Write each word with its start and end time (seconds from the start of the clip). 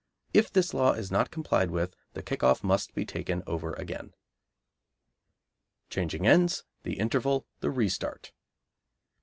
(If 0.33 0.51
this 0.51 0.73
law 0.73 0.93
is 0.93 1.11
not 1.11 1.29
complied 1.29 1.69
with 1.69 1.95
the 2.15 2.23
kick 2.23 2.41
off 2.41 2.63
must 2.63 2.95
be 2.95 3.05
taken 3.05 3.43
over 3.45 3.73
again.) 3.73 4.15
Changing 5.91 6.25
Ends. 6.25 6.63
The 6.81 6.97
Interval. 6.97 7.45
The 7.59 7.69
Re 7.69 7.87
start. 7.87 8.31